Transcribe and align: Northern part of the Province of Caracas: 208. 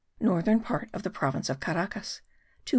Northern 0.19 0.61
part 0.61 0.89
of 0.93 1.03
the 1.03 1.11
Province 1.11 1.47
of 1.47 1.59
Caracas: 1.59 2.21
208. 2.65 2.69